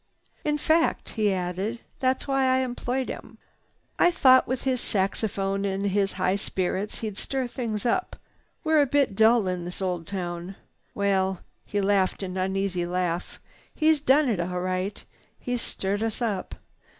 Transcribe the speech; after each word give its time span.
"In 0.43 0.57
fact," 0.57 1.09
he 1.11 1.31
added, 1.31 1.77
"that's 1.99 2.27
why 2.27 2.45
I 2.45 2.61
employed 2.63 3.07
him. 3.07 3.37
I 3.99 4.09
thought, 4.09 4.47
with 4.47 4.63
his 4.63 4.81
saxophone 4.81 5.63
and 5.63 5.85
his 5.85 6.13
high 6.13 6.37
spirits 6.37 6.97
he'd 7.01 7.19
stir 7.19 7.45
things 7.45 7.85
up. 7.85 8.15
We're 8.63 8.81
a 8.81 8.87
bit 8.87 9.15
dull 9.15 9.47
in 9.47 9.63
this 9.63 9.79
old 9.79 10.07
town. 10.07 10.55
Well—" 10.95 11.41
he 11.65 11.81
laughed 11.81 12.23
an 12.23 12.35
uneasy 12.35 12.87
laugh. 12.87 13.39
"He's 13.75 14.01
done 14.01 14.27
it 14.27 14.39
all 14.39 14.61
right. 14.61 15.05
He's 15.37 15.61
stirred 15.61 16.01
us 16.01 16.19
up. 16.19 16.55